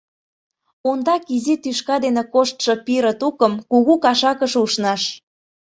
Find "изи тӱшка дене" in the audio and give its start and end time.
1.35-2.23